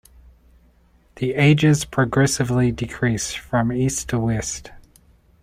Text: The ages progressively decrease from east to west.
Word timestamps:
The 1.17 1.35
ages 1.35 1.85
progressively 1.85 2.71
decrease 2.71 3.35
from 3.35 3.71
east 3.71 4.09
to 4.09 4.17
west. 4.19 4.71